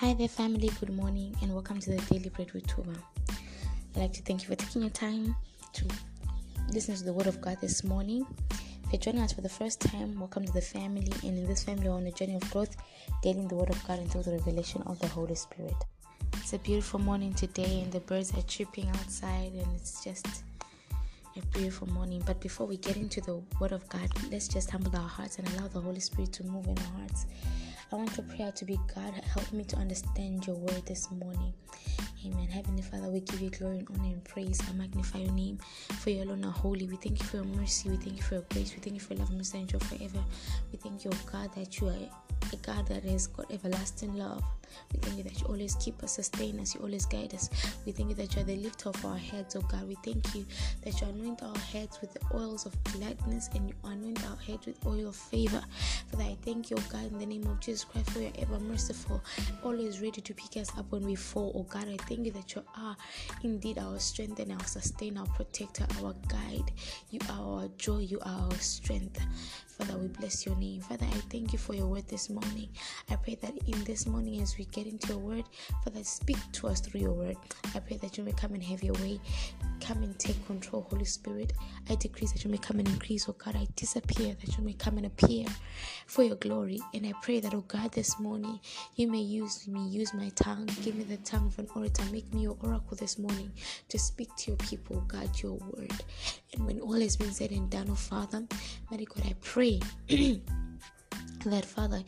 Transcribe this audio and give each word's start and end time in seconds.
Hi 0.00 0.14
there, 0.14 0.28
family. 0.28 0.70
Good 0.80 0.96
morning, 0.96 1.36
and 1.42 1.52
welcome 1.52 1.78
to 1.78 1.90
the 1.90 1.98
Daily 2.10 2.30
Bread 2.30 2.50
with 2.52 2.66
Tuba. 2.66 2.94
I'd 3.94 4.00
like 4.00 4.14
to 4.14 4.22
thank 4.22 4.40
you 4.40 4.48
for 4.48 4.54
taking 4.54 4.80
your 4.80 4.90
time 4.92 5.36
to 5.74 5.84
listen 6.72 6.94
to 6.94 7.04
the 7.04 7.12
Word 7.12 7.26
of 7.26 7.38
God 7.42 7.58
this 7.60 7.84
morning. 7.84 8.26
If 8.50 8.92
you're 8.94 9.00
joining 9.00 9.20
us 9.20 9.34
for 9.34 9.42
the 9.42 9.50
first 9.50 9.78
time, 9.78 10.18
welcome 10.18 10.46
to 10.46 10.52
the 10.54 10.62
family. 10.62 11.12
And 11.22 11.36
in 11.36 11.46
this 11.46 11.64
family, 11.64 11.90
we're 11.90 11.94
on 11.94 12.06
a 12.06 12.12
journey 12.12 12.36
of 12.36 12.50
growth, 12.50 12.78
getting 13.22 13.46
the 13.46 13.56
Word 13.56 13.68
of 13.68 13.86
God 13.86 13.98
until 13.98 14.22
the 14.22 14.30
revelation 14.30 14.82
of 14.86 14.98
the 15.00 15.06
Holy 15.06 15.34
Spirit. 15.34 15.74
It's 16.38 16.54
a 16.54 16.58
beautiful 16.60 16.98
morning 16.98 17.34
today, 17.34 17.82
and 17.82 17.92
the 17.92 18.00
birds 18.00 18.32
are 18.32 18.42
chirping 18.44 18.88
outside, 18.88 19.52
and 19.52 19.66
it's 19.76 20.02
just 20.02 20.44
a 21.36 21.44
beautiful 21.48 21.90
morning. 21.90 22.22
But 22.24 22.40
before 22.40 22.66
we 22.66 22.78
get 22.78 22.96
into 22.96 23.20
the 23.20 23.42
Word 23.60 23.72
of 23.72 23.86
God, 23.90 24.08
let's 24.30 24.48
just 24.48 24.70
humble 24.70 24.96
our 24.96 25.06
hearts 25.06 25.38
and 25.38 25.46
allow 25.50 25.68
the 25.68 25.80
Holy 25.80 26.00
Spirit 26.00 26.32
to 26.32 26.44
move 26.44 26.66
in 26.68 26.78
our 26.78 27.00
hearts. 27.00 27.26
I 27.92 27.96
want 27.96 28.16
your 28.16 28.26
prayer 28.26 28.52
to 28.52 28.64
be 28.64 28.78
God, 28.94 29.12
help 29.34 29.52
me 29.52 29.64
to 29.64 29.76
understand 29.76 30.46
your 30.46 30.54
word 30.54 30.86
this 30.86 31.10
morning. 31.10 31.52
Amen. 32.26 32.48
Heavenly 32.48 32.82
Father, 32.82 33.08
we 33.08 33.20
give 33.20 33.40
you 33.40 33.50
glory 33.50 33.78
and 33.78 33.88
honor 33.90 34.10
and 34.12 34.24
praise. 34.24 34.60
I 34.68 34.72
magnify 34.74 35.20
your 35.20 35.32
name, 35.32 35.58
for 36.00 36.10
you 36.10 36.22
alone 36.22 36.44
are 36.44 36.50
holy. 36.52 36.86
We 36.86 36.96
thank 36.96 37.18
you 37.18 37.24
for 37.24 37.36
your 37.38 37.46
mercy. 37.46 37.88
We 37.88 37.96
thank 37.96 38.16
you 38.16 38.22
for 38.22 38.34
your 38.34 38.44
grace. 38.50 38.72
We 38.74 38.80
thank 38.80 38.94
you 38.94 39.00
for 39.00 39.14
your 39.14 39.24
love, 39.24 39.32
mercy, 39.32 39.58
and 39.58 39.68
joy 39.68 39.78
forever. 39.78 40.22
We 40.70 40.78
thank 40.78 41.04
you, 41.04 41.10
God, 41.32 41.54
that 41.54 41.80
you 41.80 41.88
are 41.88 41.96
a 42.52 42.56
God 42.56 42.86
that 42.88 43.04
has 43.04 43.26
got 43.28 43.50
everlasting 43.50 44.16
love. 44.16 44.42
We 44.92 44.98
thank 45.00 45.18
you 45.18 45.24
that 45.24 45.40
you 45.40 45.46
always 45.46 45.74
keep 45.76 46.02
us, 46.02 46.12
sustain 46.12 46.60
us, 46.60 46.74
you 46.74 46.80
always 46.80 47.06
guide 47.06 47.34
us. 47.34 47.50
We 47.86 47.92
thank 47.92 48.10
you 48.10 48.14
that 48.16 48.34
you 48.34 48.42
are 48.42 48.44
the 48.44 48.56
lifter 48.56 48.90
of 48.90 49.04
our 49.04 49.16
heads, 49.16 49.56
oh 49.56 49.60
God. 49.62 49.86
We 49.88 49.96
thank 50.04 50.34
you 50.34 50.44
that 50.82 51.00
you 51.00 51.08
anoint 51.08 51.42
our 51.42 51.58
heads 51.58 52.00
with 52.00 52.12
the 52.12 52.20
oils 52.34 52.66
of 52.66 52.84
gladness 52.84 53.48
and 53.54 53.68
you 53.68 53.74
anoint 53.84 54.24
our 54.28 54.36
heads 54.36 54.66
with 54.66 54.84
oil 54.86 55.08
of 55.08 55.16
favor. 55.16 55.62
Father, 56.10 56.24
I 56.24 56.36
thank 56.44 56.70
you, 56.70 56.76
oh 56.78 56.84
God, 56.90 57.10
in 57.12 57.18
the 57.18 57.26
name 57.26 57.46
of 57.46 57.60
Jesus 57.60 57.84
Christ, 57.84 58.10
for 58.10 58.20
you're 58.20 58.32
ever 58.38 58.58
merciful, 58.60 59.22
always 59.64 60.00
ready 60.00 60.20
to 60.20 60.34
pick 60.34 60.60
us 60.60 60.70
up 60.78 60.86
when 60.90 61.04
we 61.04 61.14
fall, 61.14 61.52
oh 61.54 61.62
God. 61.64 61.88
I 61.88 61.96
thank 62.10 62.26
you 62.26 62.32
that 62.32 62.54
you 62.56 62.62
are 62.76 62.96
indeed 63.44 63.78
our 63.78 63.98
strength 64.00 64.40
and 64.40 64.50
our 64.50 64.64
sustainer, 64.64 65.20
our 65.20 65.26
protector, 65.28 65.86
our 66.02 66.12
guide. 66.26 66.72
You 67.10 67.20
are 67.30 67.62
our 67.62 67.68
joy, 67.78 67.98
you 67.98 68.18
are 68.20 68.50
our 68.50 68.58
strength. 68.58 69.20
Father, 69.68 69.96
we 69.96 70.08
bless 70.08 70.44
your 70.44 70.56
name. 70.56 70.80
Father, 70.80 71.06
I 71.06 71.20
thank 71.30 71.52
you 71.52 71.58
for 71.58 71.74
your 71.74 71.86
word 71.86 72.06
this 72.08 72.28
morning. 72.28 72.68
I 73.10 73.16
pray 73.16 73.36
that 73.36 73.56
in 73.66 73.82
this 73.84 74.06
morning, 74.06 74.42
as 74.42 74.58
we 74.58 74.64
get 74.66 74.86
into 74.86 75.08
your 75.08 75.18
word, 75.18 75.44
Father, 75.84 76.02
speak 76.04 76.36
to 76.52 76.66
us 76.66 76.80
through 76.80 77.00
your 77.00 77.12
word. 77.12 77.36
I 77.74 77.78
pray 77.78 77.96
that 77.98 78.18
you 78.18 78.24
may 78.24 78.32
come 78.32 78.52
and 78.54 78.62
have 78.64 78.82
your 78.82 78.94
way. 78.94 79.20
Come 79.80 80.02
and 80.02 80.18
take 80.18 80.44
control, 80.46 80.86
Holy 80.90 81.06
Spirit. 81.06 81.54
I 81.88 81.94
decrease 81.94 82.32
that 82.32 82.44
you 82.44 82.50
may 82.50 82.58
come 82.58 82.78
and 82.80 82.88
increase, 82.88 83.28
oh 83.28 83.36
God. 83.42 83.56
I 83.56 83.66
disappear 83.76 84.36
that 84.44 84.58
you 84.58 84.64
may 84.64 84.74
come 84.74 84.98
and 84.98 85.06
appear 85.06 85.46
for 86.06 86.24
your 86.24 86.36
glory. 86.36 86.80
And 86.92 87.06
I 87.06 87.14
pray 87.22 87.40
that, 87.40 87.54
oh 87.54 87.64
God, 87.66 87.92
this 87.92 88.18
morning 88.18 88.60
you 88.96 89.10
may 89.10 89.20
use 89.20 89.66
me, 89.66 89.88
use 89.88 90.12
my 90.12 90.28
tongue. 90.30 90.68
Give 90.82 90.94
me 90.94 91.04
the 91.04 91.16
tongue 91.18 91.46
of 91.46 91.58
an 91.58 91.68
orator. 91.74 91.99
Make 92.12 92.32
me 92.34 92.42
your 92.42 92.56
oracle 92.62 92.96
this 92.96 93.18
morning 93.18 93.52
to 93.88 93.98
speak 93.98 94.34
to 94.38 94.50
your 94.50 94.56
people, 94.58 95.00
God, 95.06 95.30
your 95.42 95.52
word. 95.52 95.92
And 96.52 96.66
when 96.66 96.80
all 96.80 97.00
has 97.00 97.16
been 97.16 97.32
said 97.32 97.50
and 97.50 97.70
done, 97.70 97.88
oh 97.90 97.94
Father, 97.94 98.46
mighty 98.90 99.04
God, 99.04 99.24
I 99.26 99.34
pray 99.40 99.80
that, 100.08 101.64
Father, 101.64 102.02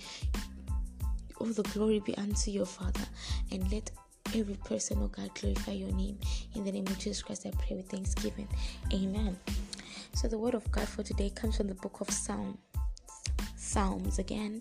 all 1.39 1.47
the 1.47 1.63
glory 1.63 2.01
be 2.01 2.17
unto 2.17 2.51
your 2.51 2.67
Father, 2.67 3.05
and 3.51 3.71
let 3.73 3.91
every 4.35 4.57
person, 4.65 4.99
oh 5.01 5.09
God, 5.09 5.31
glorify 5.35 5.73
your 5.73 5.93
name. 5.93 6.19
In 6.55 6.65
the 6.65 6.73
name 6.73 6.87
of 6.87 6.99
Jesus 6.99 7.23
Christ, 7.23 7.47
I 7.47 7.51
pray 7.51 7.77
with 7.77 7.89
thanksgiving. 7.89 8.49
Amen. 8.93 9.37
So, 10.15 10.29
the 10.29 10.39
word 10.39 10.55
of 10.55 10.71
God 10.71 10.89
for 10.89 11.03
today 11.03 11.31
comes 11.31 11.57
from 11.57 11.69
the 11.69 11.75
book 11.75 12.01
of 12.01 12.11
Psalms. 12.11 12.59
Psalms 13.73 14.19
again, 14.19 14.61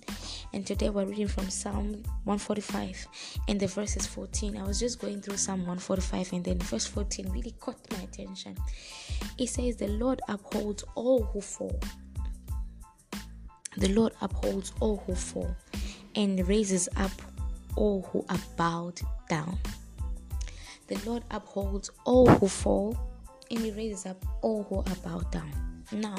and 0.53 0.65
today 0.65 0.89
we're 0.89 1.03
reading 1.03 1.27
from 1.27 1.49
Psalm 1.49 2.01
145 2.23 3.07
and 3.49 3.59
the 3.59 3.67
verse 3.67 3.97
is 3.97 4.07
14. 4.07 4.55
I 4.55 4.63
was 4.63 4.79
just 4.79 5.01
going 5.01 5.21
through 5.21 5.35
Psalm 5.35 5.59
145 5.67 6.31
and 6.31 6.45
then 6.45 6.59
verse 6.59 6.87
14 6.87 7.29
really 7.29 7.53
caught 7.59 7.75
my 7.91 8.03
attention. 8.03 8.55
It 9.37 9.49
says, 9.49 9.75
The 9.75 9.89
Lord 9.89 10.21
upholds 10.29 10.85
all 10.95 11.23
who 11.23 11.41
fall. 11.41 11.77
The 13.75 13.89
Lord 13.89 14.13
upholds 14.21 14.71
all 14.79 15.03
who 15.05 15.13
fall 15.13 15.57
and 16.15 16.47
raises 16.47 16.87
up 16.95 17.11
all 17.75 18.03
who 18.13 18.23
are 18.29 18.39
bowed 18.55 19.01
down. 19.27 19.59
The 20.87 20.97
Lord 21.05 21.23
upholds 21.31 21.89
all 22.05 22.29
who 22.29 22.47
fall 22.47 22.97
and 23.49 23.59
he 23.59 23.71
raises 23.71 24.05
up 24.05 24.23
all 24.41 24.63
who 24.63 24.77
are 24.77 24.95
bowed 25.03 25.29
down. 25.33 25.51
Now, 25.91 26.15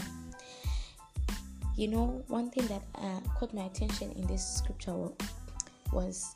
you 1.77 1.89
know, 1.89 2.23
one 2.29 2.51
thing 2.51 2.67
that 2.67 2.83
uh, 2.97 3.21
caught 3.39 3.55
my 3.55 3.65
attention 3.65 4.13
in 4.13 4.27
this 4.27 4.47
scripture 4.47 5.09
was 5.93 6.35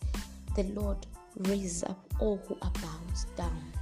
the 0.54 0.64
Lord 0.64 1.06
raises 1.40 1.82
up 1.84 1.98
all 2.18 2.38
who 2.46 2.56
are 2.62 2.70
bowed 2.70 3.36
down. 3.36 3.72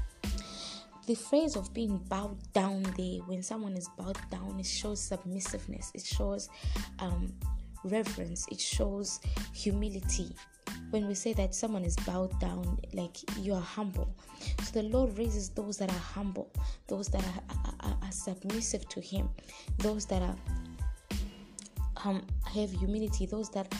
The 1.06 1.14
phrase 1.14 1.54
of 1.54 1.72
being 1.74 1.98
bowed 2.08 2.38
down 2.54 2.82
there, 2.96 3.18
when 3.26 3.42
someone 3.42 3.74
is 3.74 3.88
bowed 3.98 4.18
down, 4.30 4.56
it 4.58 4.66
shows 4.66 5.00
submissiveness, 5.00 5.92
it 5.94 6.04
shows 6.04 6.48
um, 6.98 7.32
reverence, 7.84 8.46
it 8.50 8.58
shows 8.58 9.20
humility. 9.52 10.34
When 10.90 11.06
we 11.06 11.14
say 11.14 11.34
that 11.34 11.54
someone 11.54 11.84
is 11.84 11.96
bowed 12.06 12.38
down, 12.40 12.78
like 12.94 13.16
you 13.38 13.52
are 13.52 13.60
humble. 13.60 14.16
So 14.62 14.80
the 14.80 14.84
Lord 14.84 15.16
raises 15.18 15.50
those 15.50 15.76
that 15.78 15.90
are 15.90 15.98
humble, 15.98 16.50
those 16.88 17.08
that 17.08 17.22
are, 17.22 17.88
are, 17.90 17.96
are 18.02 18.12
submissive 18.12 18.88
to 18.88 19.00
Him, 19.00 19.28
those 19.78 20.06
that 20.06 20.22
are 20.22 20.36
um, 22.04 22.26
have 22.54 22.70
humility, 22.70 23.26
those 23.26 23.50
that 23.50 23.72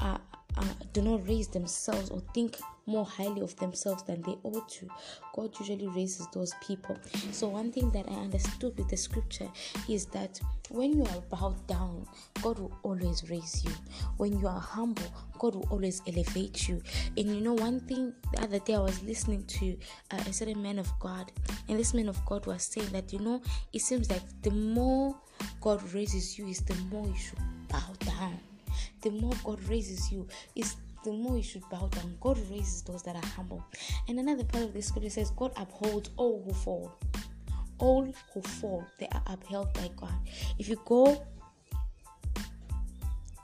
are, 0.00 0.20
uh, 0.56 0.64
do 0.92 1.02
not 1.02 1.26
raise 1.28 1.48
themselves 1.48 2.10
or 2.10 2.20
think 2.32 2.56
more 2.86 3.04
highly 3.04 3.40
of 3.40 3.56
themselves 3.56 4.02
than 4.02 4.20
they 4.22 4.36
ought 4.42 4.68
to. 4.68 4.88
God 5.34 5.50
usually 5.58 5.88
raises 5.88 6.26
those 6.32 6.52
people. 6.60 6.96
So, 7.32 7.48
one 7.48 7.72
thing 7.72 7.90
that 7.92 8.06
I 8.08 8.14
understood 8.14 8.76
with 8.76 8.88
the 8.88 8.96
scripture 8.96 9.48
is 9.88 10.06
that 10.06 10.40
when 10.70 10.92
you 10.92 11.04
are 11.04 11.20
bowed 11.30 11.66
down, 11.66 12.06
God 12.42 12.58
will 12.58 12.76
always 12.82 13.28
raise 13.30 13.64
you. 13.64 13.70
When 14.16 14.38
you 14.38 14.46
are 14.46 14.60
humble, 14.60 15.12
God 15.38 15.54
will 15.54 15.68
always 15.70 16.02
elevate 16.06 16.68
you. 16.68 16.82
And 17.16 17.34
you 17.34 17.40
know, 17.40 17.54
one 17.54 17.80
thing 17.80 18.12
the 18.32 18.42
other 18.42 18.58
day 18.58 18.74
I 18.74 18.80
was 18.80 19.02
listening 19.02 19.44
to 19.44 19.76
uh, 20.10 20.22
a 20.26 20.32
certain 20.32 20.62
man 20.62 20.78
of 20.78 20.90
God, 21.00 21.32
and 21.68 21.78
this 21.78 21.94
man 21.94 22.08
of 22.08 22.24
God 22.26 22.46
was 22.46 22.64
saying 22.64 22.88
that, 22.92 23.12
you 23.12 23.18
know, 23.18 23.40
it 23.72 23.80
seems 23.80 24.10
like 24.10 24.22
the 24.42 24.50
more 24.50 25.16
God 25.60 25.82
raises 25.92 26.38
you, 26.38 26.46
is 26.48 26.60
the 26.60 26.74
more 26.90 27.06
you 27.06 27.16
should 27.16 27.38
bow 27.68 27.92
down. 28.00 28.38
The 29.04 29.10
more 29.10 29.34
God 29.44 29.62
raises 29.68 30.10
you, 30.10 30.26
is 30.56 30.76
the 31.04 31.12
more 31.12 31.36
you 31.36 31.42
should 31.42 31.68
bow 31.68 31.88
down. 31.88 32.16
God 32.20 32.38
raises 32.50 32.82
those 32.82 33.02
that 33.02 33.14
are 33.14 33.28
humble. 33.36 33.62
And 34.08 34.18
another 34.18 34.44
part 34.44 34.64
of 34.64 34.72
the 34.72 34.80
scripture 34.80 35.10
says, 35.10 35.30
God 35.30 35.52
upholds 35.56 36.10
all 36.16 36.42
who 36.42 36.54
fall. 36.54 36.98
All 37.78 38.10
who 38.32 38.40
fall, 38.40 38.84
they 38.98 39.06
are 39.08 39.22
upheld 39.26 39.74
by 39.74 39.90
God. 39.96 40.14
If 40.58 40.68
you 40.68 40.80
go 40.86 41.22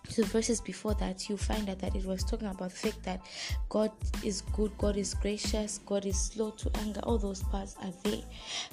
to 0.08 0.22
the 0.22 0.26
verses 0.28 0.60
before 0.60 0.94
that, 0.94 1.28
you 1.28 1.36
find 1.36 1.68
out 1.68 1.78
that 1.80 1.94
it 1.94 2.04
was 2.06 2.24
talking 2.24 2.48
about 2.48 2.70
the 2.70 2.76
fact 2.76 3.02
that 3.04 3.20
God 3.68 3.92
is 4.24 4.40
good, 4.40 4.72
God 4.78 4.96
is 4.96 5.12
gracious, 5.14 5.78
God 5.84 6.06
is 6.06 6.18
slow 6.18 6.50
to 6.52 6.70
anger. 6.78 7.00
All 7.02 7.18
those 7.18 7.42
parts 7.42 7.76
are 7.82 7.92
there. 8.04 8.22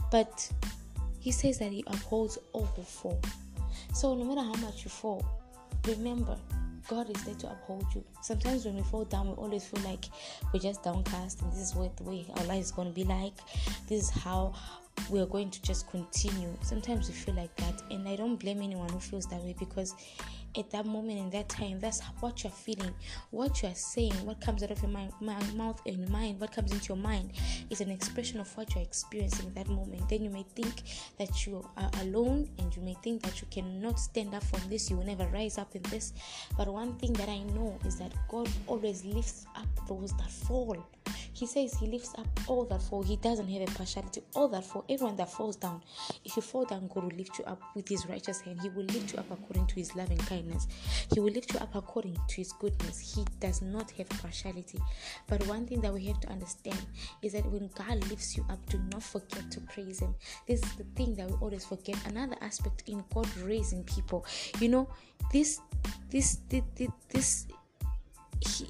But 0.10 0.50
he 1.20 1.32
says 1.32 1.60
that 1.60 1.72
he 1.72 1.84
upholds 1.88 2.38
all 2.54 2.66
who 2.66 2.84
fall. 2.84 3.20
So 3.94 4.16
no 4.16 4.24
matter 4.24 4.42
how 4.42 4.54
much 4.66 4.86
you 4.86 4.90
fall, 4.90 5.26
remember 5.86 6.38
God 6.88 7.10
is 7.10 7.22
there 7.24 7.36
to 7.36 7.52
uphold 7.52 7.86
you. 7.94 8.04
Sometimes 8.22 8.66
when 8.66 8.76
we 8.76 8.82
fall 8.84 9.04
down, 9.04 9.28
we 9.28 9.34
always 9.34 9.66
feel 9.66 9.84
like 9.84 10.06
we're 10.54 10.60
just 10.60 10.84
downcast, 10.84 11.42
and 11.42 11.52
this 11.52 11.60
is 11.60 11.76
what 11.76 11.96
the 11.98 12.04
way 12.04 12.26
our 12.38 12.46
life 12.46 12.62
is 12.62 12.72
going 12.72 12.88
to 12.88 12.94
be 12.94 13.04
like. 13.04 13.34
This 13.88 14.04
is 14.04 14.10
how 14.10 14.54
we 15.10 15.20
are 15.20 15.26
going 15.26 15.50
to 15.52 15.62
just 15.62 15.90
continue. 15.90 16.50
Sometimes 16.62 17.10
we 17.10 17.14
feel 17.14 17.36
like 17.36 17.54
that, 17.58 17.82
and 17.92 18.08
I 18.08 18.16
don't 18.16 18.38
blame 18.38 18.62
anyone 18.62 18.90
who 18.90 19.00
feels 19.00 19.26
that 19.28 19.42
way 19.42 19.56
because 19.60 19.96
at 20.58 20.72
that 20.72 20.86
moment 20.86 21.20
in 21.20 21.30
that 21.32 21.50
time, 21.50 21.80
that's 21.80 22.02
what 22.20 22.44
you're 22.44 22.52
feeling, 22.52 22.94
what 23.32 23.62
you're 23.62 23.76
saying, 23.76 24.14
what 24.26 24.42
comes 24.42 24.64
out 24.64 24.72
of 24.72 24.82
your 24.82 24.92
mind, 24.92 25.14
mouth 25.22 25.82
and 25.86 26.10
mind, 26.10 26.40
what 26.40 26.52
comes 26.52 26.72
into 26.72 26.90
your 26.90 26.98
mind 26.98 27.32
is 27.70 27.82
an 27.82 27.90
expression 27.90 28.40
of 28.40 28.58
what 28.58 28.74
you're 28.74 28.84
experiencing 28.84 29.48
in 29.48 29.54
that 29.54 29.68
moment. 29.68 30.08
Then 30.10 30.24
you 30.24 30.30
may 30.30 30.46
think 30.56 30.84
that 31.18 31.46
you 31.46 31.68
are 31.78 31.92
alone 32.02 32.50
and 32.60 32.76
you 32.76 32.82
may 32.82 32.96
think 33.04 33.22
that 33.24 33.42
you 33.42 33.48
cannot 33.52 34.00
stand 34.00 34.34
up 34.34 34.44
from 34.44 34.62
this, 34.70 34.90
you 34.90 34.98
will 34.98 35.06
never 35.06 35.28
rise 35.28 35.58
up 35.58 35.76
in 35.76 35.82
this. 35.84 36.14
But 36.58 36.68
one 36.68 36.96
thing 36.98 37.14
that 37.14 37.30
I 37.30 37.40
know 37.40 37.78
is 37.86 37.98
that 37.98 38.14
God 38.28 38.50
always 38.68 39.06
lifts 39.06 39.46
up 39.56 39.68
those 39.88 40.12
that 40.18 40.32
fall. 40.32 40.78
He 41.38 41.46
says 41.46 41.76
he 41.76 41.86
lifts 41.86 42.16
up 42.18 42.28
all 42.48 42.66
that 42.66 42.82
fall. 42.82 43.04
He 43.04 43.16
doesn't 43.18 43.48
have 43.48 43.62
a 43.62 43.72
partiality. 43.72 44.24
All 44.36 44.48
that 44.48 44.66
fall, 44.66 44.84
everyone 44.90 45.16
that 45.18 45.32
falls 45.32 45.56
down. 45.56 45.84
If 46.26 46.36
you 46.36 46.42
fall 46.42 46.66
down, 46.66 46.88
God 46.88 47.04
will 47.04 47.16
lift 47.16 47.38
you 47.38 47.46
up 47.46 47.62
with 47.76 47.88
his 47.88 48.08
righteous 48.08 48.42
hand. 48.42 48.60
He 48.62 48.70
will 48.70 48.86
lift 48.86 49.14
you 49.14 49.20
up 49.20 49.30
according 49.30 49.68
to 49.68 49.76
his 49.76 49.96
loving 49.96 50.18
kindness. 50.18 50.68
He 51.14 51.20
will 51.20 51.32
lift 51.32 51.54
you 51.54 51.60
up 51.60 51.76
according 51.76 52.18
to 52.28 52.36
his 52.36 52.52
goodness. 52.54 53.14
He 53.14 53.24
does 53.40 53.62
not 53.62 53.92
have 53.92 54.10
partiality. 54.10 54.80
But 55.28 55.46
one 55.46 55.68
thing 55.68 55.80
that 55.82 55.94
we 55.94 56.06
have 56.06 56.20
to 56.22 56.30
understand 56.30 56.84
is 57.22 57.34
that 57.34 57.46
when 57.46 57.70
God 57.76 58.10
lifts 58.10 58.36
you 58.36 58.44
up, 58.50 58.68
do 58.70 58.80
not 58.92 59.04
forget 59.04 59.52
to 59.52 59.62
praise 59.62 60.00
him. 60.00 60.16
This 60.48 60.64
is 60.64 60.74
the 60.74 60.86
thing 60.96 61.14
that 61.18 61.30
we 61.30 61.36
always 61.36 61.66
forget. 61.66 61.98
Another 62.08 62.38
aspect 62.42 62.82
in 62.88 63.04
God 63.14 63.28
raising 63.38 63.84
people. 63.84 64.26
You 64.60 64.70
know, 64.70 64.90
this 65.32 65.60
this 66.10 66.40
this, 66.50 66.64
this 67.10 67.46
he, 68.40 68.68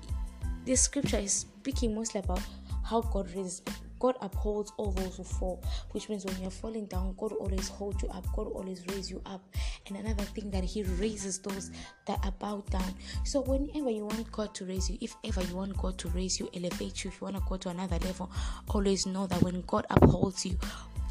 this 0.66 0.82
scripture 0.82 1.20
is 1.20 1.46
speaking 1.68 1.96
mostly 1.96 2.20
about 2.20 2.42
how 2.88 3.02
God 3.02 3.30
raises 3.36 3.62
God 4.00 4.16
upholds 4.22 4.72
all 4.78 4.92
those 4.92 5.18
who 5.18 5.24
fall, 5.24 5.64
which 5.92 6.10
means 6.10 6.26
when 6.26 6.40
you're 6.42 6.52
falling 6.52 6.86
down, 6.86 7.16
God 7.18 7.34
always 7.34 7.68
holds 7.68 8.02
you 8.04 8.10
up, 8.10 8.26
God 8.36 8.48
always 8.48 8.86
raises 8.88 9.10
you 9.10 9.22
up. 9.26 9.42
And 9.88 9.98
another 9.98 10.24
thing 10.24 10.52
that 10.52 10.64
He 10.64 10.84
raises 10.84 11.40
those 11.40 11.72
that 12.06 12.24
are 12.24 12.32
bowed 12.32 12.70
down. 12.70 12.94
So, 13.24 13.42
whenever 13.42 13.90
you 13.90 14.06
want 14.06 14.32
God 14.32 14.54
to 14.56 14.66
raise 14.66 14.90
you, 14.90 14.98
if 15.02 15.16
ever 15.24 15.42
you 15.44 15.56
want 15.56 15.78
God 15.78 15.98
to 16.00 16.10
raise 16.10 16.40
you, 16.40 16.50
elevate 16.54 17.04
you, 17.04 17.10
if 17.10 17.22
you 17.22 17.26
want 17.26 17.38
to 17.38 17.44
go 17.48 17.58
to 17.58 17.70
another 17.70 17.98
level, 18.00 18.32
always 18.70 19.06
know 19.06 19.28
that 19.28 19.42
when 19.42 19.62
God 19.62 19.86
upholds 19.90 20.46
you, 20.46 20.58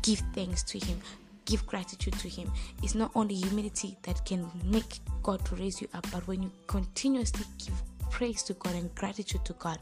give 0.02 0.22
thanks 0.32 0.62
to 0.64 0.78
Him. 0.78 1.00
Give 1.44 1.64
gratitude 1.66 2.14
to 2.14 2.28
Him. 2.28 2.50
It's 2.82 2.94
not 2.94 3.12
only 3.14 3.34
humility 3.34 3.96
that 4.02 4.24
can 4.24 4.50
make 4.64 4.98
God 5.22 5.44
to 5.46 5.56
raise 5.56 5.80
you 5.80 5.88
up, 5.94 6.06
but 6.12 6.26
when 6.26 6.42
you 6.42 6.52
continuously 6.66 7.46
give 7.58 7.80
praise 8.10 8.42
to 8.44 8.54
God 8.54 8.74
and 8.74 8.94
gratitude 8.94 9.44
to 9.44 9.52
God, 9.54 9.78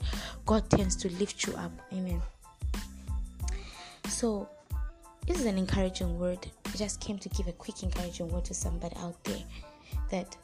God 0.46 0.68
tends 0.70 0.96
to 0.96 1.12
lift 1.14 1.46
you 1.46 1.54
up. 1.54 1.72
Amen. 1.92 2.20
So, 4.08 4.48
this 5.26 5.40
is 5.40 5.46
an 5.46 5.56
encouraging 5.56 6.18
word. 6.18 6.46
I 6.66 6.76
just 6.76 7.00
came 7.00 7.18
to 7.18 7.28
give 7.30 7.48
a 7.48 7.52
quick 7.52 7.82
encouraging 7.82 8.28
word 8.28 8.44
to 8.46 8.54
somebody 8.54 8.94
out 8.98 9.22
there 9.24 9.42
that 10.10 10.36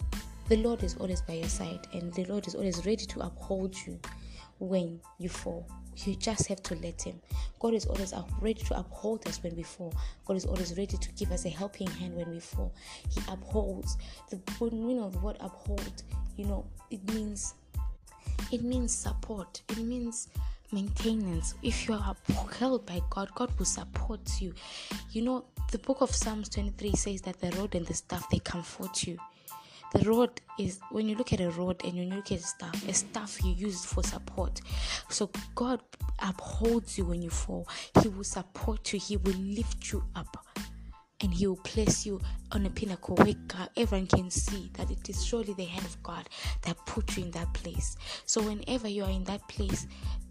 the 0.48 0.56
Lord 0.56 0.82
is 0.82 0.96
always 0.96 1.20
by 1.22 1.34
your 1.34 1.48
side 1.48 1.86
and 1.92 2.12
the 2.14 2.24
Lord 2.24 2.46
is 2.46 2.54
always 2.54 2.84
ready 2.86 3.04
to 3.06 3.20
uphold 3.20 3.76
you 3.86 3.98
when 4.58 5.00
you 5.18 5.28
fall. 5.28 5.66
You 5.96 6.14
just 6.16 6.48
have 6.48 6.62
to 6.64 6.74
let 6.76 7.02
Him. 7.02 7.20
God 7.58 7.74
is 7.74 7.84
always 7.84 8.14
ready 8.40 8.62
to 8.62 8.78
uphold 8.78 9.26
us 9.28 9.42
when 9.42 9.54
we 9.54 9.62
fall. 9.62 9.94
God 10.24 10.36
is 10.36 10.46
always 10.46 10.76
ready 10.78 10.96
to 10.96 11.12
give 11.12 11.30
us 11.30 11.44
a 11.44 11.50
helping 11.50 11.88
hand 11.88 12.16
when 12.16 12.30
we 12.30 12.40
fall. 12.40 12.72
He 13.10 13.20
upholds. 13.28 13.98
The 14.30 14.36
when 14.58 14.96
know 14.96 15.10
the 15.10 15.18
word 15.18 15.36
uphold, 15.40 16.02
you 16.36 16.46
know, 16.46 16.64
it 16.90 17.06
means 17.12 17.54
it 18.52 18.62
means 18.62 18.92
support. 18.92 19.62
It 19.70 19.78
means 19.78 20.28
maintenance. 20.72 21.54
If 21.62 21.88
you 21.88 21.94
are 21.94 22.14
upheld 22.28 22.86
by 22.86 23.00
God, 23.10 23.30
God 23.34 23.56
will 23.58 23.66
support 23.66 24.20
you. 24.40 24.54
You 25.12 25.22
know, 25.22 25.44
the 25.70 25.78
book 25.78 26.00
of 26.00 26.14
Psalms 26.14 26.48
23 26.48 26.92
says 26.92 27.20
that 27.22 27.40
the 27.40 27.50
rod 27.52 27.74
and 27.74 27.86
the 27.86 27.94
staff 27.94 28.28
they 28.30 28.38
comfort 28.38 29.04
you. 29.04 29.18
The 29.92 30.08
rod 30.08 30.40
is 30.58 30.78
when 30.90 31.08
you 31.08 31.16
look 31.16 31.32
at 31.32 31.40
a 31.40 31.50
rod 31.50 31.82
and 31.84 31.94
when 31.94 32.08
you 32.08 32.14
look 32.14 32.30
at 32.30 32.38
a 32.38 32.42
staff, 32.42 32.88
a 32.88 32.94
staff 32.94 33.42
you 33.42 33.52
use 33.52 33.84
for 33.84 34.04
support. 34.04 34.60
So 35.08 35.30
God 35.56 35.80
upholds 36.20 36.96
you 36.96 37.06
when 37.06 37.22
you 37.22 37.30
fall. 37.30 37.66
He 38.00 38.08
will 38.08 38.24
support 38.24 38.92
you. 38.92 39.00
He 39.00 39.16
will 39.16 39.34
lift 39.34 39.90
you 39.90 40.04
up 40.14 40.36
and 41.20 41.34
he 41.34 41.46
will 41.46 41.56
place 41.56 42.06
you 42.06 42.20
on 42.52 42.66
a 42.66 42.70
pinnacle 42.70 43.14
where 43.16 43.34
everyone 43.76 44.06
can 44.06 44.30
see 44.30 44.70
that 44.74 44.90
it 44.90 45.08
is 45.08 45.24
surely 45.24 45.52
the 45.54 45.64
hand 45.64 45.84
of 45.84 46.02
God 46.02 46.28
that 46.62 46.79
put 46.90 47.16
you 47.16 47.22
in 47.22 47.30
that 47.30 47.52
place. 47.54 47.96
So 48.26 48.42
whenever 48.42 48.88
you 48.88 49.04
are 49.04 49.10
in 49.10 49.22
that 49.24 49.46
place, 49.48 49.86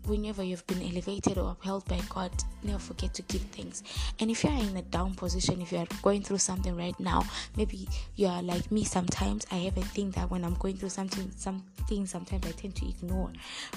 whenever 0.09 0.44
you've 0.44 0.65
been 0.65 0.81
elevated 0.81 1.38
or 1.38 1.51
upheld 1.51 1.85
by 1.88 2.00
God, 2.09 2.31
never 2.63 2.79
forget 2.79 3.13
to 3.13 3.21
give 3.23 3.41
thanks. 3.41 3.83
And 4.19 4.31
if 4.31 4.44
you 4.44 4.50
are 4.50 4.59
in 4.59 4.75
a 4.75 4.81
down 4.81 5.13
position, 5.13 5.61
if 5.61 5.71
you 5.71 5.77
are 5.77 5.88
going 6.01 6.23
through 6.23 6.39
something 6.39 6.75
right 6.75 7.00
now, 7.00 7.23
maybe 7.56 7.88
you 8.15 8.27
are 8.27 8.41
like 8.41 8.71
me 8.71 8.83
sometimes. 8.83 9.45
I 9.51 9.56
have 9.57 9.77
a 9.77 9.81
thing 9.81 10.11
that 10.11 10.31
when 10.31 10.44
I'm 10.44 10.56
going 10.56 10.77
through 10.77 10.89
something, 10.89 11.31
something 11.38 12.07
sometimes 12.07 12.45
I 12.47 12.51
tend 12.51 12.75
to 12.77 12.89
ignore. 12.89 13.31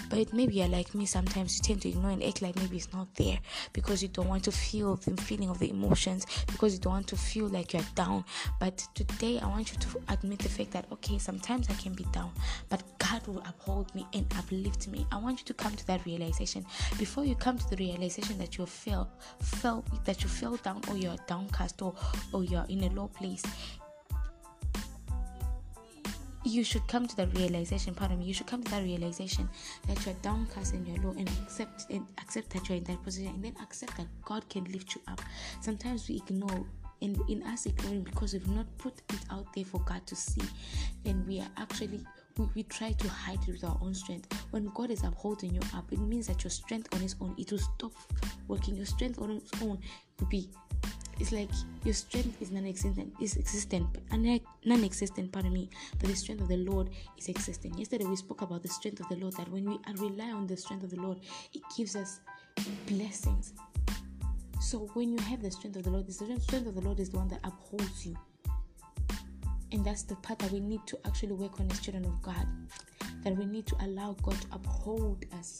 But 0.09 0.33
maybe 0.33 0.55
you're 0.55 0.69
like 0.69 0.95
me 0.95 1.05
sometimes, 1.05 1.59
you 1.59 1.63
tend 1.63 1.83
to 1.83 1.91
ignore 1.91 2.11
and 2.11 2.23
act 2.23 2.41
like 2.41 2.57
maybe 2.57 2.77
it's 2.79 2.93
not 2.93 3.15
there 3.17 3.39
because 3.75 4.03
you 4.03 4.09
don't 4.09 4.29
want 4.29 4.45
to 4.45 4.53
feel 4.53 4.97
the 4.97 5.21
feeling 5.21 5.51
of 5.51 5.59
the 5.59 5.71
emotions, 5.71 6.27
because 6.47 6.73
you 6.73 6.81
don't 6.81 6.95
want 6.95 7.07
to 7.09 7.17
feel 7.17 7.47
like 7.47 7.75
you're 7.75 7.83
down. 7.95 8.25
But 8.59 8.79
today, 8.95 9.39
I 9.39 9.47
want 9.47 9.71
you 9.73 9.79
to 9.79 10.01
admit 10.09 10.39
the 10.39 10.49
fact 10.49 10.71
that 10.71 10.87
okay, 10.93 11.19
sometimes 11.19 11.69
I 11.69 11.75
can 11.75 11.93
be 11.93 12.05
down, 12.13 12.31
but 12.71 12.83
God 12.99 13.27
will 13.27 13.43
uphold 13.47 13.95
me 13.95 14.07
and 14.15 14.27
uplift 14.39 14.89
me. 14.89 15.07
I 15.13 15.19
want 15.19 15.41
you 15.41 15.45
to 15.45 15.55
come 15.55 15.77
to 15.77 15.87
that 15.89 16.05
realization 16.07 16.22
realization. 16.23 16.65
Before 16.99 17.25
you 17.25 17.35
come 17.35 17.59
to 17.59 17.71
the 17.71 17.77
realization 17.77 18.39
that 18.39 18.59
you 18.59 18.67
fell 18.67 19.11
fell 19.41 19.85
that 20.05 20.23
you 20.23 20.29
fell 20.29 20.57
down 20.57 20.81
or 20.89 20.97
you're 20.97 21.17
downcast 21.27 21.83
or 21.83 21.95
or 22.33 22.45
you're 22.45 22.67
in 22.69 22.85
a 22.85 22.91
low 22.91 23.09
place 23.09 23.43
you 26.45 26.65
should 26.65 26.87
come 26.89 27.07
to 27.07 27.17
that 27.17 27.33
realization 27.37 27.95
pardon 27.95 28.19
me 28.19 28.25
you 28.25 28.35
should 28.35 28.47
come 28.47 28.63
to 28.63 28.71
that 28.73 28.83
realization 28.83 29.49
that 29.87 30.05
you're 30.05 30.15
downcast 30.23 30.75
and 30.75 30.87
you're 30.89 30.99
low 31.05 31.15
and 31.17 31.29
accept 31.45 31.87
and 31.91 32.05
accept 32.21 32.51
that 32.51 32.69
you're 32.69 32.79
in 32.79 32.85
that 32.85 33.01
position 33.03 33.33
and 33.35 33.45
then 33.45 33.55
accept 33.63 33.97
that 33.97 34.07
god 34.25 34.49
can 34.49 34.65
lift 34.65 34.95
you 34.95 35.01
up. 35.09 35.21
Sometimes 35.61 36.09
we 36.09 36.17
ignore 36.17 36.67
and 37.01 37.19
in 37.29 37.43
us 37.45 37.67
ignoring 37.67 38.03
because 38.03 38.33
we've 38.33 38.49
not 38.49 38.67
put 38.79 38.95
it 39.11 39.21
out 39.31 39.47
there 39.55 39.65
for 39.65 39.81
god 39.81 40.05
to 40.07 40.17
see 40.17 40.43
then 41.05 41.25
we 41.27 41.41
are 41.41 41.51
actually 41.57 42.01
we, 42.39 42.49
we 42.55 42.63
try 42.65 42.93
to 42.93 43.09
hide 43.09 43.39
it 43.47 43.53
with 43.53 43.65
our 43.65 43.79
own 43.83 43.95
strength. 43.95 44.33
When 44.51 44.67
God 44.75 44.91
is 44.91 45.05
upholding 45.05 45.55
you 45.55 45.61
up, 45.75 45.93
it 45.93 45.99
means 45.99 46.27
that 46.27 46.45
your 46.45 46.51
strength 46.51 46.95
on 46.95 47.03
its 47.03 47.17
own, 47.21 47.35
it 47.39 47.51
will 47.51 47.59
stop 47.59 47.93
working. 48.49 48.77
Your 48.77 48.87
strength 48.87 49.21
on 49.21 49.31
its 49.31 49.51
own 49.63 49.79
will 50.19 50.27
be 50.29 50.49
it's 51.21 51.31
like 51.31 51.51
your 51.85 51.95
strength 51.95 52.41
is 52.41 52.51
non-existent 52.51 53.13
is 53.21 53.37
existent 53.37 53.87
non-existent 54.65 55.31
pardon 55.31 55.53
me 55.53 55.69
but 56.01 56.09
the 56.09 56.17
strength 56.17 56.41
of 56.41 56.49
the 56.49 56.57
lord 56.57 56.91
is 57.19 57.29
existent 57.29 57.79
yesterday 57.79 58.05
we 58.05 58.17
spoke 58.17 58.43
about 58.43 58.63
the 58.63 58.69
strength 58.69 58.99
of 58.99 59.09
the 59.09 59.17
lord 59.17 59.33
that 59.37 59.49
when 59.49 59.65
we 59.65 59.79
rely 59.99 60.31
on 60.33 60.47
the 60.47 60.57
strength 60.57 60.83
of 60.83 60.91
the 60.91 61.01
lord 61.01 61.21
it 61.53 61.63
gives 61.77 61.95
us 61.95 62.21
blessings 62.87 63.53
so 64.61 64.91
when 64.95 65.13
you 65.13 65.19
have 65.19 65.43
the 65.43 65.51
strength 65.51 65.77
of 65.77 65.85
the 65.85 65.91
lord 65.91 66.07
the 66.07 66.13
strength 66.13 66.67
of 66.67 66.75
the 66.75 66.81
lord 66.81 66.99
is 66.99 67.11
the 67.11 67.17
one 67.17 67.29
that 67.29 67.41
upholds 67.45 68.07
you 68.07 68.17
and 69.73 69.85
that's 69.85 70.03
the 70.03 70.17
part 70.17 70.39
that 70.41 70.53
we 70.53 70.61
need 70.61 70.87
to 70.87 70.99
actually 71.07 71.33
work 71.33 71.59
on 71.59 71.71
as 71.71 71.81
children 71.81 72.05
of 72.05 72.21
God. 72.23 72.47
That 73.25 73.37
we 73.37 73.47
need 73.47 73.67
to 73.69 73.77
allow 73.81 74.15
God 74.23 74.39
to 74.41 74.47
uphold 74.53 75.25
us. 75.39 75.59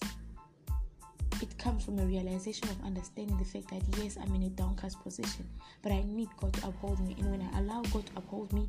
It 1.41 1.57
comes 1.59 1.85
from 1.85 1.99
a 1.99 2.05
realization 2.05 2.69
of 2.69 2.85
understanding 2.85 3.37
the 3.39 3.45
fact 3.45 3.71
that 3.71 3.83
yes, 3.99 4.19
I'm 4.21 4.35
in 4.35 4.45
a 4.45 4.51
downcast 4.51 5.03
position, 5.03 5.49
but 5.83 5.93
I 5.93 6.03
need 6.07 6.29
God 6.37 6.53
to 6.55 6.69
uphold 6.69 7.01
me. 7.01 7.17
And 7.19 7.31
when 7.31 7.41
I 7.41 7.59
allow 7.59 7.83
God 7.93 8.07
to 8.07 8.13
uphold 8.17 8.53
me, 8.53 8.69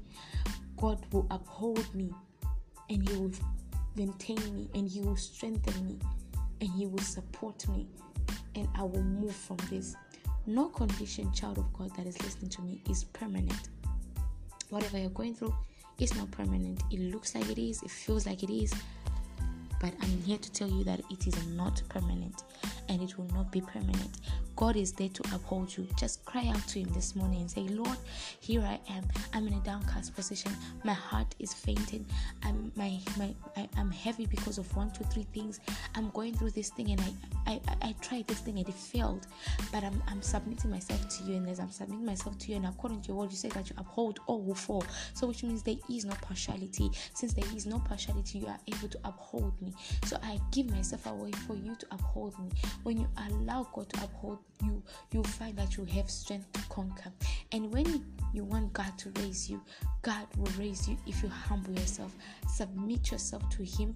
God 0.77 1.05
will 1.11 1.27
uphold 1.29 1.93
me 1.93 2.11
and 2.89 3.07
He 3.07 3.15
will 3.17 3.31
maintain 3.95 4.39
me 4.55 4.69
and 4.73 4.87
He 4.87 5.01
will 5.01 5.17
strengthen 5.17 5.85
me 5.85 5.99
and 6.61 6.69
He 6.71 6.87
will 6.87 6.99
support 6.99 7.67
me 7.67 7.87
and 8.55 8.67
I 8.75 8.83
will 8.83 9.03
move 9.03 9.35
from 9.35 9.57
this. 9.69 9.95
No 10.45 10.69
condition, 10.69 11.31
child 11.33 11.57
of 11.57 11.71
God, 11.73 11.95
that 11.97 12.05
is 12.05 12.21
listening 12.21 12.49
to 12.51 12.61
me 12.61 12.81
is 12.89 13.03
permanent 13.05 13.69
whatever 14.73 14.97
you're 14.97 15.09
going 15.11 15.35
through 15.35 15.53
is 15.99 16.15
not 16.15 16.31
permanent. 16.31 16.81
It 16.91 16.99
looks 16.99 17.35
like 17.35 17.47
it 17.49 17.59
is, 17.59 17.81
it 17.83 17.91
feels 17.91 18.25
like 18.25 18.41
it 18.41 18.49
is, 18.49 18.73
but 19.79 19.93
I'm 20.01 20.21
here 20.23 20.39
to 20.39 20.51
tell 20.51 20.67
you 20.67 20.83
that 20.85 20.99
it 21.11 21.27
is 21.27 21.47
not 21.47 21.81
permanent 21.89 22.43
and 22.89 23.01
it 23.01 23.17
will 23.17 23.27
not 23.33 23.51
be 23.51 23.61
permanent. 23.61 24.17
God 24.55 24.75
is 24.75 24.91
there 24.91 25.09
to 25.09 25.23
uphold 25.33 25.75
you. 25.75 25.87
Just 25.97 26.23
cry 26.25 26.47
out 26.47 26.67
to 26.69 26.79
Him 26.79 26.89
this 26.93 27.15
morning 27.15 27.41
and 27.41 27.49
say, 27.49 27.61
Lord, 27.61 27.97
here 28.39 28.61
I 28.61 28.79
am. 28.93 29.03
I'm 29.33 29.47
in 29.47 29.53
a 29.53 29.59
downcast 29.61 30.15
position. 30.15 30.51
My 30.83 30.93
heart 30.93 31.33
is 31.39 31.53
fainting. 31.53 32.05
I'm 32.43 32.71
my 32.75 32.99
my 33.17 33.33
I, 33.57 33.67
am 33.77 33.89
heavy 33.91 34.25
because 34.27 34.57
of 34.57 34.75
one, 34.75 34.91
two, 34.91 35.03
three 35.05 35.25
things. 35.33 35.59
I'm 35.95 36.11
going 36.11 36.35
through 36.35 36.51
this 36.51 36.69
thing 36.69 36.91
and 36.91 37.01
I 37.01 37.13
I, 37.53 37.61
I 37.81 37.95
tried 38.01 38.27
this 38.27 38.39
thing 38.39 38.59
and 38.59 38.69
it 38.69 38.75
failed. 38.75 39.27
But 39.71 39.83
I'm 39.83 40.01
I'm 40.07 40.21
submitting 40.21 40.69
myself 40.69 41.09
to 41.09 41.23
you, 41.23 41.35
and 41.37 41.49
as 41.49 41.59
I'm 41.59 41.71
submitting 41.71 42.05
myself 42.05 42.37
to 42.39 42.51
you, 42.51 42.57
and 42.57 42.67
according 42.67 43.01
to 43.01 43.07
your 43.07 43.17
word, 43.17 43.31
you 43.31 43.37
say 43.37 43.49
that 43.49 43.69
you 43.69 43.75
uphold 43.79 44.19
all 44.27 44.43
who 44.43 44.53
fall. 44.53 44.85
So 45.13 45.27
which 45.27 45.43
means 45.43 45.63
there 45.63 45.75
is 45.89 46.05
no 46.05 46.13
partiality. 46.21 46.91
Since 47.13 47.33
there 47.33 47.45
is 47.55 47.65
no 47.65 47.79
partiality, 47.79 48.39
you 48.39 48.47
are 48.47 48.59
able 48.67 48.87
to 48.87 48.99
uphold 49.03 49.59
me. 49.61 49.73
So 50.05 50.17
I 50.23 50.39
give 50.51 50.69
myself 50.69 51.07
away 51.07 51.31
for 51.31 51.55
you 51.55 51.75
to 51.75 51.85
uphold 51.91 52.37
me. 52.39 52.49
When 52.83 52.99
you 52.99 53.07
allow 53.29 53.67
God 53.73 53.89
to 53.93 54.03
uphold 54.03 54.39
you 54.63 54.81
you 55.11 55.23
find 55.23 55.57
that 55.57 55.77
you 55.77 55.85
have 55.85 56.09
strength 56.09 56.51
to 56.53 56.61
conquer. 56.69 57.11
And 57.51 57.71
when 57.71 58.03
you 58.33 58.43
want 58.43 58.73
god 58.73 58.97
to 58.97 59.11
raise 59.21 59.49
you 59.49 59.61
god 60.01 60.27
will 60.37 60.51
raise 60.57 60.87
you 60.87 60.97
if 61.05 61.21
you 61.21 61.29
humble 61.29 61.73
yourself. 61.73 62.13
Submit 62.47 63.11
yourself 63.11 63.47
to 63.51 63.63
him. 63.63 63.95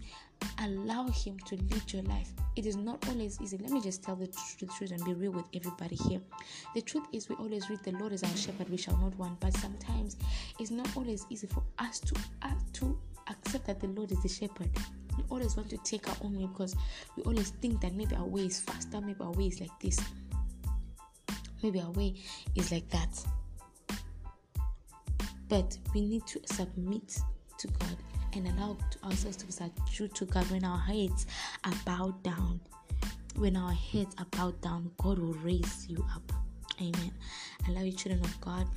Allow 0.60 1.08
him 1.08 1.40
to 1.48 1.56
lead 1.56 1.92
your 1.92 2.04
life. 2.04 2.32
It 2.56 2.66
is 2.66 2.76
not 2.76 3.08
always 3.10 3.40
easy. 3.42 3.58
Let 3.58 3.72
me 3.72 3.82
just 3.82 4.04
tell 4.04 4.16
the, 4.16 4.28
tr- 4.28 4.60
the 4.60 4.68
truth 4.68 4.92
and 4.92 5.04
be 5.04 5.14
real 5.14 5.32
with 5.32 5.46
everybody 5.56 5.96
here. 5.96 6.22
The 6.76 6.82
truth 6.82 7.06
is 7.12 7.28
we 7.28 7.36
always 7.36 7.70
read 7.70 7.80
the 7.84 7.92
lord 7.94 8.14
is 8.14 8.24
our 8.24 8.36
shepherd 8.38 8.70
we 8.70 8.78
shall 8.78 8.98
not 8.98 9.16
want. 9.18 9.40
But 9.40 9.56
sometimes 9.58 10.18
it's 10.60 10.72
not 10.72 10.88
always 10.96 11.26
easy 11.30 11.48
for 11.48 11.64
us 11.80 12.00
to 12.02 12.16
uh, 12.44 12.52
to 12.74 12.98
accept 13.30 13.66
that 13.68 13.80
the 13.80 13.88
lord 13.88 14.12
is 14.12 14.22
the 14.22 14.30
shepherd 14.30 14.70
we 15.18 15.24
always 15.30 15.56
want 15.56 15.70
to 15.70 15.78
take 15.78 16.08
our 16.08 16.16
own 16.24 16.38
way 16.38 16.46
because 16.46 16.76
we 17.16 17.24
always 17.24 17.50
think 17.62 17.82
that 17.82 17.94
maybe 17.94 18.16
our 18.16 18.26
way 18.26 18.42
is 18.42 18.60
faster 18.60 19.02
maybe 19.02 19.20
our 19.22 19.32
way 19.32 19.48
is 19.48 19.60
like 19.60 19.80
this 19.80 20.00
maybe 21.64 21.82
our 21.82 21.92
way 21.92 22.14
is 22.56 22.72
like 22.72 22.90
that. 22.90 23.24
But 25.50 25.78
we 25.94 26.02
need 26.02 26.26
to 26.28 26.42
submit 26.46 27.20
to 27.60 27.68
God 27.68 27.98
and 28.34 28.48
allow 28.48 28.78
ourselves 29.04 29.38
to 29.38 29.46
be 29.46 29.52
subdued 29.52 30.14
to 30.16 30.26
God 30.26 30.50
when 30.52 30.64
our 30.64 30.80
heads 30.80 31.26
are 31.64 31.74
bowed 31.86 32.22
down. 32.24 32.60
When 33.36 33.56
our 33.56 33.72
heads 33.72 34.16
are 34.18 34.26
bowed 34.32 34.60
down, 34.62 34.92
God 35.02 35.20
will 35.20 35.36
raise 35.36 35.88
you 35.88 36.06
up. 36.14 36.32
Amen. 36.82 37.12
I 37.68 37.72
love 37.72 37.86
you, 37.86 37.94
children 37.94 38.24
of 38.24 38.42
God. 38.42 38.68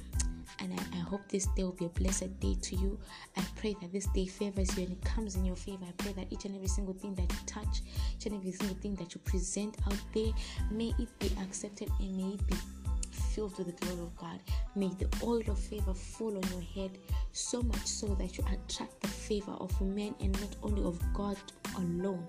And 0.59 0.73
I, 0.73 0.99
I, 0.99 1.01
hope 1.01 1.23
this 1.29 1.47
day 1.57 1.63
will 1.63 1.73
be 1.73 1.87
a 1.87 1.89
blessed 1.89 2.39
day 2.41 2.57
to 2.61 2.77
you. 2.77 2.99
I 3.37 3.43
pray 3.57 3.75
that 3.81 3.93
this 3.93 4.07
day 4.09 4.27
favors 4.27 4.77
you 4.77 4.85
and 4.85 4.93
it 4.93 5.05
comes 5.05 5.37
in 5.37 5.45
your 5.45 5.57
favor. 5.57 5.85
I 5.87 5.93
pray 6.03 6.13
that 6.13 6.27
each 6.31 6.45
and 6.45 6.55
every 6.55 6.69
single 6.69 6.95
thing 6.95 7.15
that 7.15 7.31
you 7.31 7.39
touch, 7.47 7.83
each 8.17 8.27
and 8.27 8.35
every 8.35 8.53
single 8.53 8.77
thing 8.77 8.95
that 8.97 9.15
you 9.15 9.21
present 9.25 9.77
out 9.87 9.99
there, 10.15 10.33
may 10.71 10.93
it 10.99 11.09
be 11.19 11.31
accepted 11.43 11.91
and 12.01 12.17
may 12.17 12.35
it 12.35 12.47
be 12.47 12.57
filled 13.11 13.57
with 13.59 13.67
the 13.67 13.87
glory 13.87 14.03
of 14.03 14.17
God. 14.17 14.41
May 14.75 14.91
the 14.99 15.09
oil 15.23 15.43
of 15.49 15.59
favor 15.59 15.95
fall 15.95 16.37
on 16.37 16.43
your 16.51 16.63
head 16.75 16.99
so 17.33 17.63
much 17.63 17.87
so 17.87 18.09
that 18.17 18.37
you 18.37 18.45
attract 18.45 19.01
the 19.01 19.09
favor 19.09 19.53
of 19.53 19.81
men 19.81 20.15
and 20.21 20.33
not 20.41 20.57
only 20.63 20.83
of 20.83 21.01
God 21.15 21.37
alone. 21.77 22.27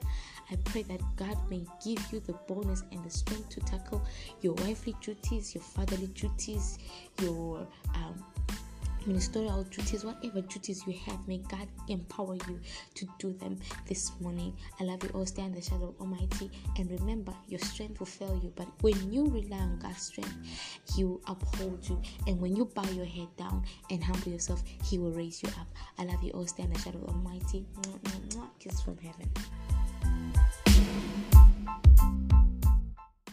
I 0.52 0.56
pray 0.66 0.84
that 0.84 1.02
God 1.16 1.38
may 1.50 1.66
give 1.84 2.06
you 2.12 2.20
the 2.20 2.34
boldness 2.48 2.84
and 2.92 3.04
the 3.04 3.10
strength 3.10 3.50
to 3.50 3.60
tackle 3.62 4.06
your 4.42 4.54
wifely 4.56 4.96
duties, 5.02 5.56
your 5.56 5.64
fatherly 5.64 6.08
duties, 6.08 6.78
your 7.22 7.66
um, 7.96 8.24
ministerial 9.06 9.64
duties, 9.64 10.04
whatever 10.04 10.42
duties 10.42 10.84
you 10.86 10.94
have, 11.06 11.28
may 11.28 11.38
God 11.50 11.68
empower 11.88 12.36
you 12.36 12.60
to 12.96 13.08
do 13.20 13.34
them 13.34 13.58
this 13.88 14.12
morning. 14.20 14.56
I 14.80 14.84
love 14.84 15.04
you 15.04 15.10
all. 15.14 15.26
Stay 15.26 15.44
in 15.44 15.54
the 15.54 15.62
shadow 15.62 15.90
of 15.90 16.00
Almighty. 16.00 16.52
And 16.78 16.92
remember, 16.92 17.34
your 17.48 17.60
strength 17.60 18.00
will 18.00 18.08
fail 18.08 18.40
you. 18.44 18.52
But 18.56 18.68
when 18.82 19.12
you 19.12 19.26
rely 19.28 19.58
on 19.58 19.80
God's 19.80 20.02
strength, 20.02 20.36
He 20.94 21.04
will 21.04 21.22
uphold 21.28 21.88
you. 21.88 22.02
And 22.28 22.40
when 22.40 22.56
you 22.56 22.66
bow 22.66 22.90
your 22.92 23.06
head 23.06 23.28
down 23.38 23.64
and 23.90 24.04
humble 24.04 24.32
yourself, 24.32 24.64
He 24.84 24.98
will 24.98 25.12
raise 25.12 25.42
you 25.42 25.50
up. 25.50 25.68
I 25.98 26.06
love 26.06 26.24
you 26.24 26.32
all. 26.32 26.46
Stay 26.46 26.64
in 26.64 26.74
the 26.74 26.80
shadow 26.80 27.00
of 27.00 27.10
Almighty. 27.10 27.66
Kiss 28.60 28.82
from 28.82 28.98
heaven. 28.98 29.30